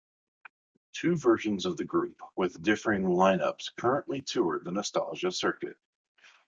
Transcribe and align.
Two 0.93 1.15
versions 1.15 1.67
of 1.67 1.77
the 1.77 1.85
group, 1.85 2.19
with 2.35 2.63
differing 2.63 3.07
line-ups, 3.07 3.69
currently 3.77 4.23
tour 4.23 4.57
the 4.59 4.71
nostalgia 4.71 5.31
circuit. 5.31 5.77